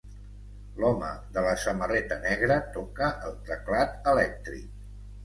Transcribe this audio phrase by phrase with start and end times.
[0.83, 4.65] L'home de la samarreta negra toca el teclat elèctric.